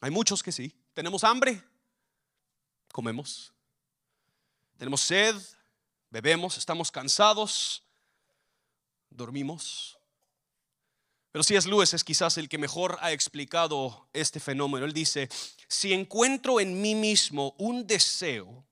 [0.00, 0.72] Hay muchos que sí.
[0.94, 1.60] Tenemos hambre,
[2.92, 3.52] comemos.
[4.78, 5.34] Tenemos sed,
[6.08, 6.56] bebemos.
[6.58, 7.82] Estamos cansados,
[9.08, 9.98] dormimos.
[11.32, 14.86] Pero si es Lewis es quizás el que mejor ha explicado este fenómeno.
[14.86, 15.28] Él dice,
[15.66, 18.64] si encuentro en mí mismo un deseo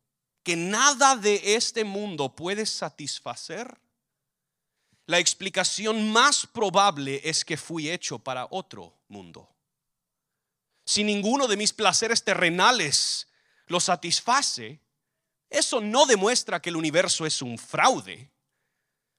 [0.44, 3.76] que nada de este mundo puede satisfacer,
[5.08, 9.48] la explicación más probable es que fui hecho para otro mundo.
[10.84, 13.26] Si ninguno de mis placeres terrenales
[13.68, 14.80] lo satisface,
[15.48, 18.30] eso no demuestra que el universo es un fraude.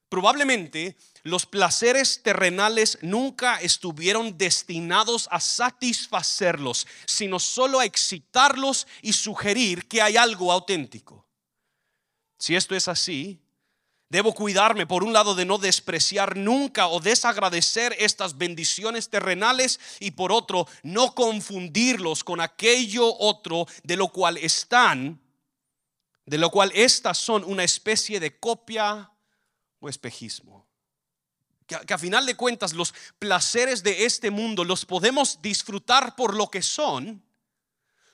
[0.08, 9.88] Probablemente los placeres terrenales nunca estuvieron destinados a satisfacerlos, sino solo a excitarlos y sugerir
[9.88, 11.26] que hay algo auténtico.
[12.38, 13.40] Si esto es así,
[14.10, 20.10] Debo cuidarme, por un lado, de no despreciar nunca o desagradecer estas bendiciones terrenales y
[20.10, 25.20] por otro, no confundirlos con aquello otro de lo cual están,
[26.26, 29.12] de lo cual estas son una especie de copia
[29.78, 30.66] o espejismo.
[31.68, 36.34] Que, que a final de cuentas los placeres de este mundo los podemos disfrutar por
[36.34, 37.22] lo que son,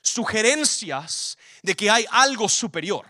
[0.02, 3.06] sugerencias de que hay algo superior,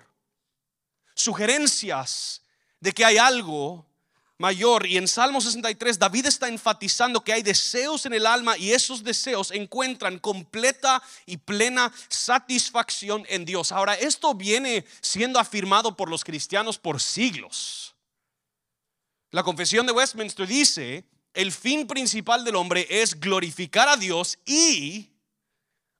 [1.16, 2.42] sugerencias
[2.80, 3.86] de que hay algo
[4.38, 4.86] mayor.
[4.86, 9.02] Y en Salmo 63 David está enfatizando que hay deseos en el alma y esos
[9.02, 13.72] deseos encuentran completa y plena satisfacción en Dios.
[13.72, 17.94] Ahora, esto viene siendo afirmado por los cristianos por siglos.
[19.30, 25.10] La confesión de Westminster dice, el fin principal del hombre es glorificar a Dios y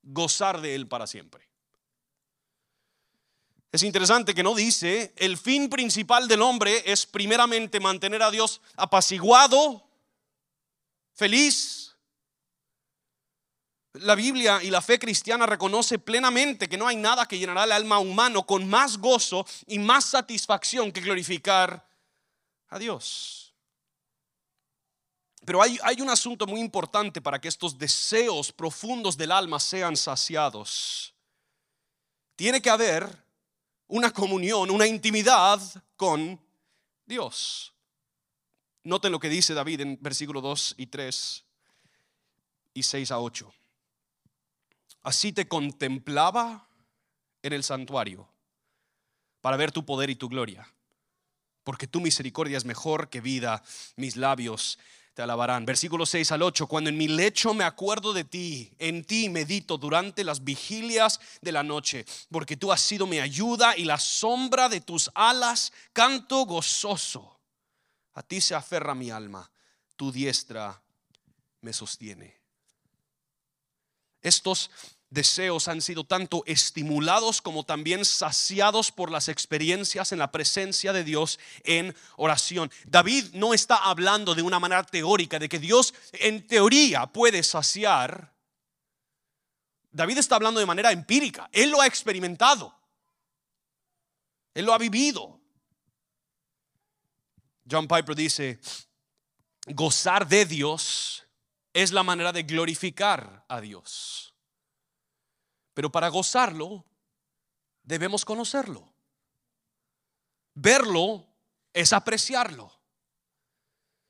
[0.02, 1.45] gozar de Él para siempre.
[3.76, 8.62] Es interesante que no dice, el fin principal del hombre es primeramente mantener a Dios
[8.74, 9.86] apaciguado,
[11.12, 11.94] feliz.
[13.92, 17.72] La Biblia y la fe cristiana reconoce plenamente que no hay nada que llenará el
[17.72, 21.86] alma humano con más gozo y más satisfacción que glorificar
[22.68, 23.52] a Dios.
[25.44, 29.98] Pero hay, hay un asunto muy importante para que estos deseos profundos del alma sean
[29.98, 31.12] saciados.
[32.36, 33.25] Tiene que haber
[33.88, 35.60] una comunión, una intimidad
[35.96, 36.40] con
[37.04, 37.72] Dios.
[38.82, 41.44] Noten lo que dice David en versículo 2 y 3
[42.74, 43.52] y 6 a 8.
[45.02, 46.68] Así te contemplaba
[47.42, 48.28] en el santuario
[49.40, 50.68] para ver tu poder y tu gloria,
[51.62, 53.62] porque tu misericordia es mejor que vida,
[53.96, 54.78] mis labios
[55.16, 55.64] te alabarán.
[55.64, 59.78] Versículo 6 al 8, cuando en mi lecho me acuerdo de ti, en ti medito
[59.78, 64.68] durante las vigilias de la noche, porque tú has sido mi ayuda y la sombra
[64.68, 67.40] de tus alas canto gozoso.
[68.12, 69.50] A ti se aferra mi alma,
[69.96, 70.82] tu diestra
[71.62, 72.38] me sostiene.
[74.20, 74.70] Estos
[75.10, 81.04] deseos han sido tanto estimulados como también saciados por las experiencias en la presencia de
[81.04, 82.70] Dios en oración.
[82.84, 88.34] David no está hablando de una manera teórica, de que Dios en teoría puede saciar.
[89.90, 91.48] David está hablando de manera empírica.
[91.52, 92.74] Él lo ha experimentado.
[94.54, 95.40] Él lo ha vivido.
[97.68, 98.60] John Piper dice,
[99.66, 101.24] gozar de Dios
[101.72, 104.35] es la manera de glorificar a Dios.
[105.76, 106.86] Pero para gozarlo,
[107.82, 108.88] debemos conocerlo.
[110.54, 111.26] Verlo
[111.74, 112.72] es apreciarlo.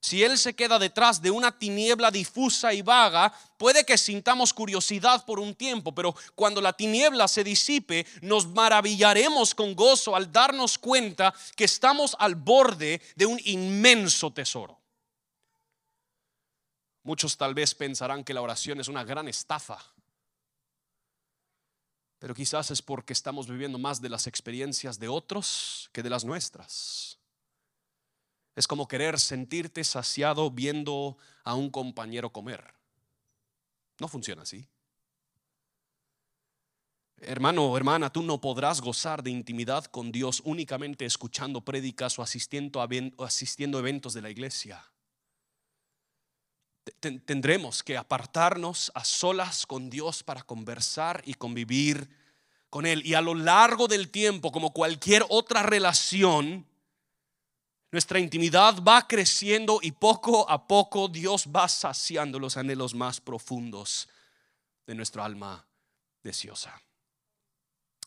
[0.00, 5.24] Si Él se queda detrás de una tiniebla difusa y vaga, puede que sintamos curiosidad
[5.24, 10.79] por un tiempo, pero cuando la tiniebla se disipe, nos maravillaremos con gozo al darnos
[10.79, 14.79] cuenta que estamos al borde de un inmenso tesoro.
[17.02, 19.95] Muchos tal vez pensarán que la oración es una gran estafa
[22.26, 26.24] pero quizás es porque estamos viviendo más de las experiencias de otros que de las
[26.24, 27.20] nuestras.
[28.56, 32.74] Es como querer sentirte saciado viendo a un compañero comer.
[34.00, 34.66] No funciona así.
[37.18, 42.80] Hermano hermana, tú no podrás gozar de intimidad con Dios únicamente escuchando prédicas o asistiendo
[42.80, 44.84] a eventos de la iglesia.
[47.01, 52.09] Tendremos que apartarnos a solas con Dios para conversar y convivir
[52.70, 53.05] con Él.
[53.05, 56.66] Y a lo largo del tiempo, como cualquier otra relación,
[57.90, 64.09] nuestra intimidad va creciendo y poco a poco Dios va saciando los anhelos más profundos
[64.87, 65.66] de nuestra alma
[66.22, 66.81] deseosa.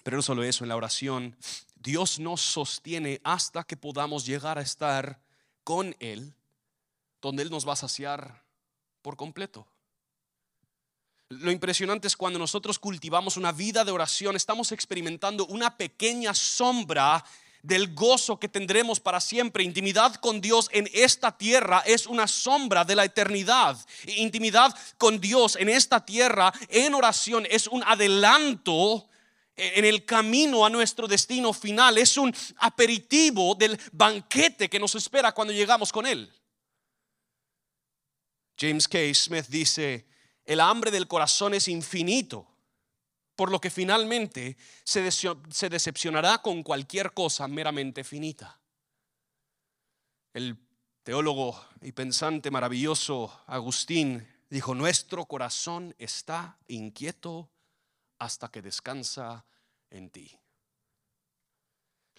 [0.04, 1.36] Pero no solo eso, en la oración,
[1.76, 5.22] Dios nos sostiene hasta que podamos llegar a estar
[5.64, 6.34] con Él,
[7.22, 8.44] donde Él nos va a saciar
[9.02, 9.68] por completo.
[11.30, 17.24] Lo impresionante es cuando nosotros cultivamos una vida de oración, estamos experimentando una pequeña sombra
[17.62, 19.64] del gozo que tendremos para siempre.
[19.64, 23.78] Intimidad con Dios en esta tierra es una sombra de la eternidad.
[24.08, 29.08] Intimidad con Dios en esta tierra en oración es un adelanto
[29.56, 31.98] en el camino a nuestro destino final.
[31.98, 36.32] Es un aperitivo del banquete que nos espera cuando llegamos con Él.
[38.60, 39.14] James K.
[39.14, 40.06] Smith dice,
[40.44, 42.48] el hambre del corazón es infinito,
[43.36, 45.02] por lo que finalmente se,
[45.70, 48.60] decepcionará con cualquier cosa meramente finita.
[50.34, 50.58] El
[51.04, 57.50] teólogo y pensante maravilloso Agustín dijo, nuestro corazón está inquieto
[58.18, 59.46] hasta que descansa
[59.90, 60.38] en ti.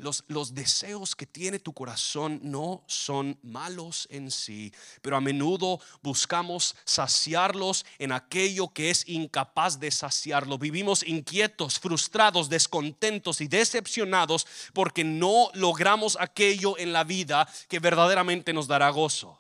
[0.00, 6.74] Los, deseos que tiene tu corazón no son malos en sí, pero a menudo buscamos
[6.84, 10.58] saciarlos en aquello que es incapaz de saciarlo.
[10.58, 18.52] Vivimos inquietos, frustrados, descontentos y decepcionados porque no logramos aquello en la vida que verdaderamente
[18.52, 19.38] nos dará gozo.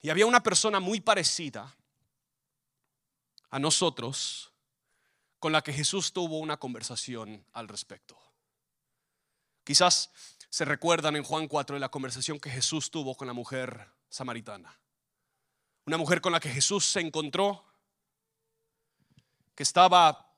[0.00, 1.74] Y había una persona muy parecida
[3.50, 4.52] a nosotros
[5.38, 8.25] con la que Jesús tuvo una conversación al respecto.
[9.66, 10.12] Quizás
[10.48, 14.78] se recuerdan en Juan 4 de la conversación que Jesús tuvo con la mujer samaritana.
[15.86, 17.64] Una mujer con la que Jesús se encontró,
[19.56, 20.32] que estaba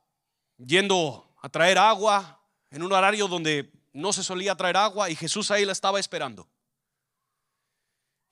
[0.56, 5.50] yendo a traer agua en un horario donde no se solía traer agua y Jesús
[5.50, 6.48] ahí la estaba esperando.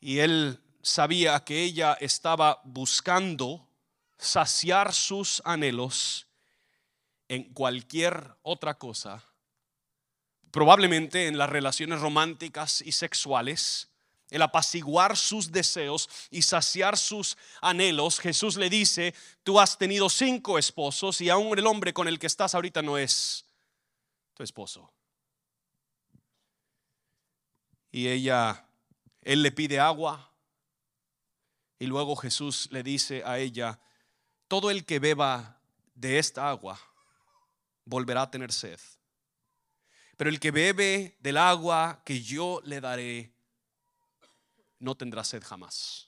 [0.01, 3.69] Y él sabía que ella estaba buscando
[4.17, 6.27] saciar sus anhelos
[7.29, 9.23] en cualquier otra cosa
[10.57, 13.91] probablemente en las relaciones románticas y sexuales,
[14.31, 20.57] el apaciguar sus deseos y saciar sus anhelos, Jesús le dice, tú has tenido cinco
[20.57, 23.45] esposos y aún el hombre con el que estás ahorita no es
[24.33, 24.91] tu esposo.
[27.93, 28.67] Y ella,
[29.21, 30.33] él le pide agua
[31.79, 33.79] y luego Jesús le dice a ella,
[34.49, 35.61] todo el que beba
[35.95, 36.81] de esta agua
[37.85, 38.81] volverá a tener sed.
[40.17, 43.33] Pero el que bebe del agua que yo le daré,
[44.79, 46.07] no tendrá sed jamás.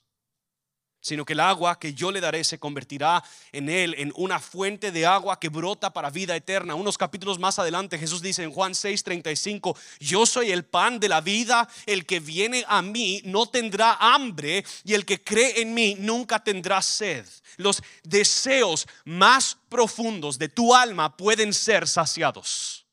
[1.00, 4.92] sino que el agua que yo le daré se convertirá en él en una fuente
[4.92, 6.74] de agua que brota para vida eterna.
[6.74, 11.20] Unos capítulos más adelante Jesús dice en Juan 6:35, yo soy el pan de la
[11.20, 15.96] vida, el que viene a mí no tendrá hambre y el que cree en mí
[15.98, 17.26] nunca tendrá sed.
[17.56, 22.87] Los deseos más profundos de tu alma pueden ser saciados.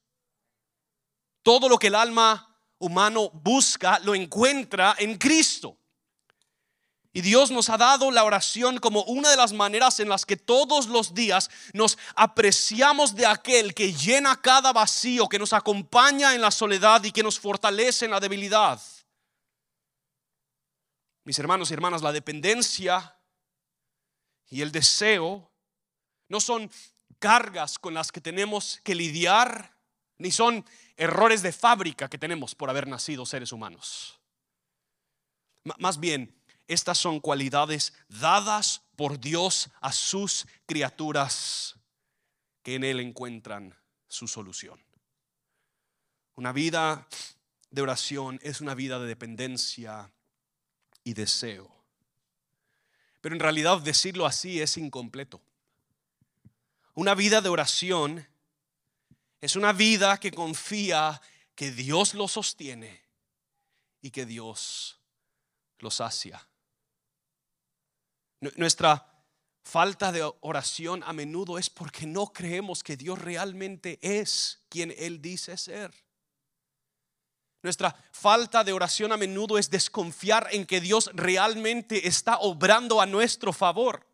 [1.45, 5.77] Todo lo que el alma humano busca lo encuentra en Cristo.
[7.13, 10.37] Y Dios nos ha dado la oración como una de las maneras en las que
[10.37, 16.41] todos los días nos apreciamos de aquel que llena cada vacío, que nos acompaña en
[16.41, 18.81] la soledad y que nos fortalece en la debilidad.
[21.25, 23.15] Mis hermanos y hermanas, la dependencia
[24.49, 25.51] y el deseo
[26.27, 26.71] no son
[27.19, 29.74] cargas con las que tenemos que lidiar,
[30.17, 30.65] ni son
[30.97, 34.19] errores de fábrica que tenemos por haber nacido seres humanos.
[35.79, 36.35] más bien,
[36.67, 41.75] estas son cualidades dadas por Dios a sus criaturas
[42.63, 43.75] que en Él encuentran
[44.07, 44.83] su solución.
[46.35, 47.07] Una vida
[47.69, 50.11] de oración es una vida de dependencia
[51.03, 51.71] y deseo.
[53.21, 55.41] Pero en realidad decirlo así es incompleto.
[56.93, 58.27] Una vida de oración
[59.41, 61.21] es una vida que confía
[61.55, 63.01] que Dios lo sostiene
[64.01, 64.99] y que Dios
[65.79, 66.47] lo sacia.
[68.55, 69.11] Nuestra
[69.63, 75.21] falta de oración a menudo es porque no creemos que Dios realmente es quien Él
[75.21, 75.91] dice ser.
[77.63, 83.07] Nuestra falta de oración a menudo es desconfiar en que Dios realmente está obrando a
[83.07, 84.05] nuestro favor.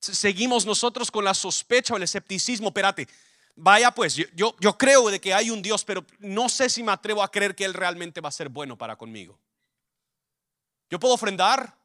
[0.00, 2.68] Seguimos nosotros con la sospecha o el escepticismo.
[2.68, 3.06] Espérate,
[3.58, 6.92] vaya pues, yo, yo creo de que hay un Dios, pero no sé si me
[6.92, 9.38] atrevo a creer que Él realmente va a ser bueno para conmigo.
[10.90, 11.76] Yo puedo ofrendar,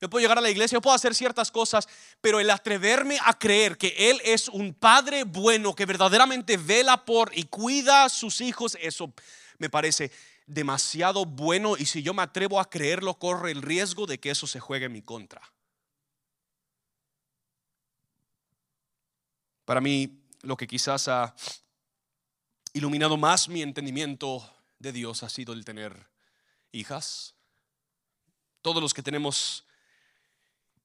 [0.00, 1.88] yo puedo llegar a la iglesia, yo puedo hacer ciertas cosas,
[2.20, 7.36] pero el atreverme a creer que Él es un Padre bueno que verdaderamente vela por
[7.36, 9.12] y cuida a sus hijos, eso
[9.58, 10.12] me parece
[10.46, 14.46] demasiado bueno y si yo me atrevo a creerlo, corre el riesgo de que eso
[14.46, 15.40] se juegue en mi contra.
[19.64, 20.15] Para mí,
[20.46, 21.34] lo que quizás ha
[22.72, 26.08] iluminado más mi entendimiento de Dios ha sido el tener
[26.70, 27.34] hijas.
[28.62, 29.64] Todos los que tenemos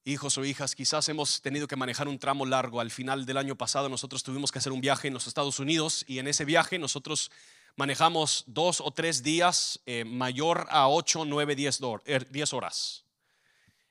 [0.03, 2.81] hijos o hijas, quizás hemos tenido que manejar un tramo largo.
[2.81, 6.05] Al final del año pasado nosotros tuvimos que hacer un viaje en los Estados Unidos
[6.07, 7.29] y en ese viaje nosotros
[7.75, 13.05] manejamos dos o tres días eh, mayor a 8, 9, 10, horas.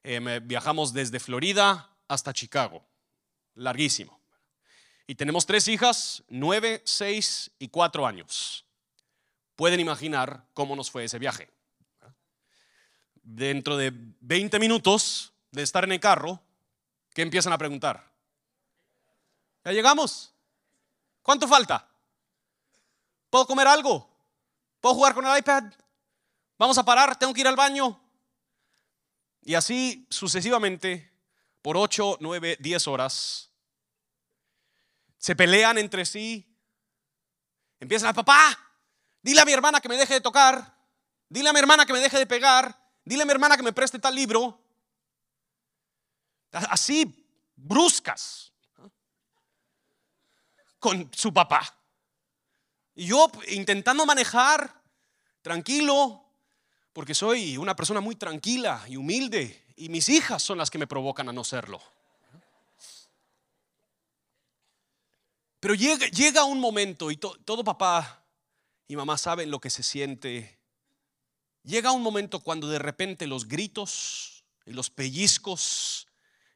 [0.02, 2.84] Em, viajamos desde Florida hasta Chicago,
[3.54, 4.19] larguísimo.
[5.10, 8.64] Y tenemos tres hijas, 9, 6 y 4 años.
[9.56, 11.50] Pueden imaginar cómo nos fue ese viaje.
[13.20, 16.40] Dentro de 20 minutos de estar en el carro,
[17.12, 18.08] ¿qué empiezan a preguntar?
[19.64, 20.32] ¿Ya llegamos?
[21.22, 21.88] ¿Cuánto falta?
[23.30, 24.08] ¿Puedo comer algo?
[24.80, 25.72] ¿Puedo jugar con el iPad?
[26.56, 27.18] ¿Vamos a parar?
[27.18, 28.00] ¿Tengo que ir al baño?
[29.42, 31.10] Y así sucesivamente,
[31.62, 33.49] por 8, 9, 10 horas,
[35.20, 36.44] se pelean entre sí,
[37.78, 38.58] empiezan a papá,
[39.22, 40.74] dile a mi hermana que me deje de tocar,
[41.28, 43.72] dile a mi hermana que me deje de pegar, dile a mi hermana que me
[43.72, 44.58] preste tal libro
[46.52, 48.52] así bruscas
[50.78, 51.76] con su papá.
[52.94, 54.82] Y yo intentando manejar
[55.42, 56.24] tranquilo,
[56.92, 60.86] porque soy una persona muy tranquila y humilde, y mis hijas son las que me
[60.86, 61.80] provocan a no serlo.
[65.60, 68.24] Pero llega, llega un momento, y todo papá
[68.88, 70.58] y mamá saben lo que se siente,
[71.62, 76.08] llega un momento cuando de repente los gritos y los pellizcos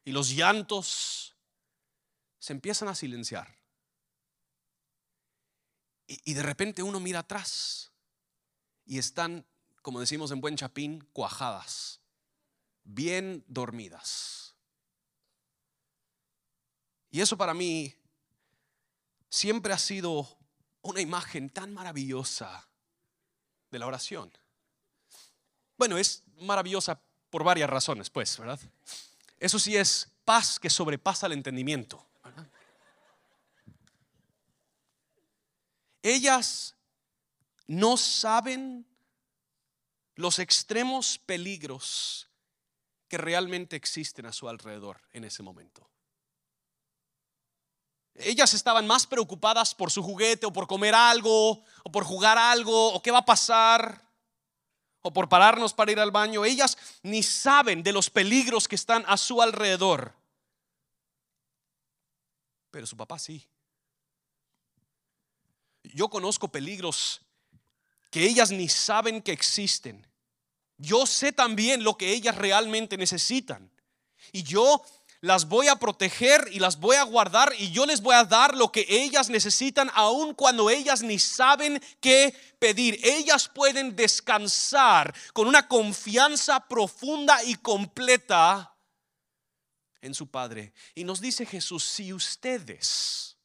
[0.03, 1.35] y los llantos
[2.39, 3.57] se empiezan a silenciar.
[6.07, 7.91] Y, de repente uno mira atrás
[8.85, 9.43] y están,
[9.81, 12.01] como decimos en buen chapín, cuajadas,
[12.83, 14.55] bien dormidas.
[17.09, 17.95] Y eso para mí
[19.35, 20.37] siempre ha sido
[20.81, 22.65] una imagen tan maravillosa
[23.69, 24.31] de la oración.
[25.77, 28.59] Bueno, es maravillosa por varias razones, pues, ¿verdad?
[29.37, 32.07] Eso sí es paz que sobrepasa el entendimiento.
[36.01, 36.75] Ellas
[37.67, 38.87] no saben
[40.15, 42.29] los extremos peligros
[43.09, 45.89] que realmente existen a su alrededor en ese momento.
[48.15, 52.93] Ellas estaban más preocupadas por su juguete o por comer algo o por jugar algo
[52.93, 54.05] o qué va a pasar
[55.01, 59.03] o por pararnos para ir al baño, ellas ni saben de los peligros que están
[59.07, 60.15] a su alrededor.
[62.71, 63.47] Pero su papá sí.
[65.83, 67.21] Yo conozco peligros
[68.09, 70.07] que ellas ni saben que existen.
[70.77, 73.69] Yo sé también lo que ellas realmente necesitan.
[74.31, 74.83] Y yo
[75.25, 78.55] las voy a proteger y las voy a guardar y yo les voy a dar
[78.55, 82.99] lo que ellas necesitan aun cuando ellas ni saben qué pedir.
[83.03, 88.77] Ellas pueden descansar con una confianza profunda y completa
[89.99, 90.75] en su Padre.
[90.93, 93.35] Y nos dice Jesús, si ustedes,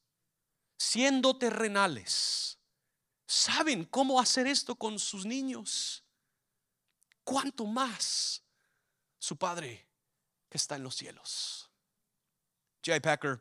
[0.77, 2.59] siendo terrenales,
[3.27, 6.05] saben cómo hacer esto con sus niños,
[7.25, 8.43] ¿cuánto más
[9.19, 9.89] su Padre
[10.51, 11.70] que está en los cielos?
[12.85, 12.99] J.
[13.01, 13.41] Packer,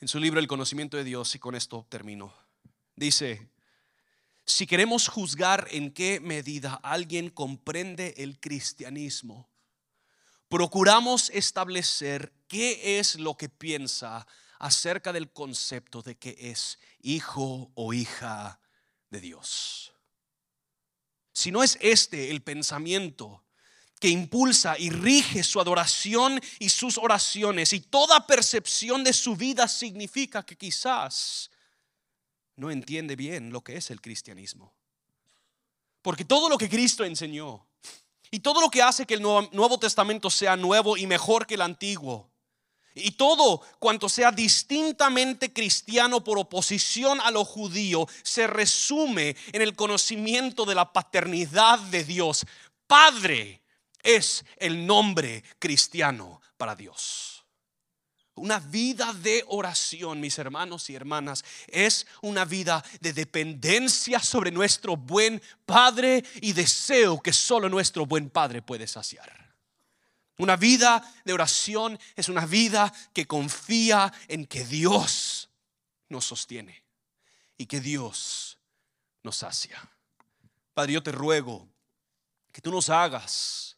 [0.00, 2.34] en su libro El conocimiento de Dios, y con esto termino,
[2.96, 3.50] dice,
[4.44, 9.48] si queremos juzgar en qué medida alguien comprende el cristianismo,
[10.48, 14.26] procuramos establecer qué es lo que piensa
[14.58, 18.60] acerca del concepto de que es hijo o hija
[19.10, 19.94] de Dios.
[21.32, 23.43] Si no es este el pensamiento
[24.04, 27.72] que impulsa y rige su adoración y sus oraciones.
[27.72, 31.50] Y toda percepción de su vida significa que quizás
[32.56, 34.74] no entiende bien lo que es el cristianismo.
[36.02, 37.66] Porque todo lo que Cristo enseñó
[38.30, 41.62] y todo lo que hace que el Nuevo, Testamento sea nuevo y mejor que el
[41.62, 42.30] Antiguo,
[42.94, 49.74] y todo cuanto sea distintamente cristiano por oposición a lo judío se resume en el
[49.74, 52.44] conocimiento de la paternidad de Dios.
[52.86, 53.63] Padre,
[54.04, 57.44] es el nombre cristiano para Dios.
[58.36, 64.96] Una vida de oración, mis hermanos y hermanas, es una vida de dependencia sobre nuestro
[64.96, 69.54] buen Padre y deseo que solo nuestro buen Padre puede saciar.
[70.38, 75.48] Una vida de oración es una vida que confía en que Dios
[76.08, 76.82] nos sostiene
[77.56, 78.58] y que Dios
[79.22, 79.80] nos sacia.
[80.74, 81.68] Padre, yo te ruego
[82.50, 83.73] que tú nos hagas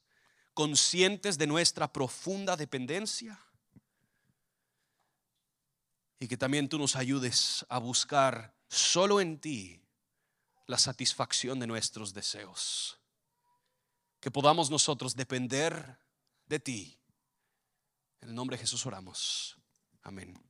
[0.57, 3.39] conscientes de nuestra profunda dependencia
[6.19, 9.83] y que también tú nos ayudes a buscar solo en ti
[10.67, 12.99] la satisfacción de nuestros deseos.
[14.19, 15.99] Que podamos nosotros depender
[16.47, 16.99] de ti.
[18.23, 19.59] En el nombre de Jesús oramos.
[20.03, 20.46] Amén.